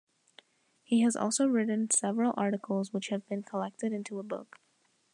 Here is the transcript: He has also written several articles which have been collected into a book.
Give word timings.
He 0.81 1.01
has 1.01 1.15
also 1.15 1.45
written 1.45 1.91
several 1.91 2.33
articles 2.35 2.91
which 2.91 3.09
have 3.09 3.23
been 3.27 3.43
collected 3.43 3.93
into 3.93 4.17
a 4.17 4.23
book. 4.23 4.57